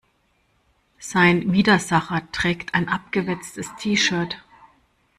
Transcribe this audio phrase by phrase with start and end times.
[0.97, 4.43] Sein Widersacher trägt ein abgewetztes T-shirt.